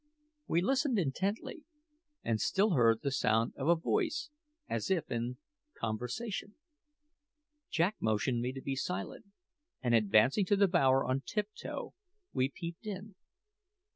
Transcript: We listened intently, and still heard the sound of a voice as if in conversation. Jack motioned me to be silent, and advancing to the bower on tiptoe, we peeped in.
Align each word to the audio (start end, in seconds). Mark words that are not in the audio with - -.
We 0.47 0.63
listened 0.63 0.97
intently, 0.97 1.63
and 2.23 2.41
still 2.41 2.71
heard 2.71 3.03
the 3.03 3.11
sound 3.11 3.53
of 3.55 3.67
a 3.67 3.75
voice 3.75 4.31
as 4.67 4.89
if 4.89 5.11
in 5.11 5.37
conversation. 5.79 6.55
Jack 7.69 7.97
motioned 7.99 8.41
me 8.41 8.51
to 8.53 8.63
be 8.63 8.75
silent, 8.75 9.25
and 9.79 9.93
advancing 9.93 10.45
to 10.45 10.55
the 10.55 10.67
bower 10.67 11.05
on 11.05 11.21
tiptoe, 11.23 11.93
we 12.33 12.49
peeped 12.49 12.87
in. 12.87 13.13